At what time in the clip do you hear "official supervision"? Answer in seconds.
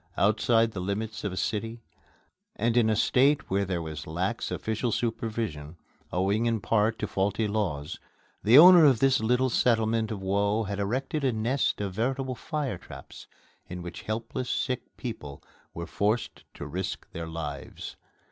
4.49-5.77